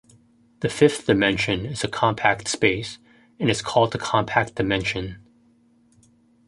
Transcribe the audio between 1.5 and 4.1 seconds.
is a compact space, and is called the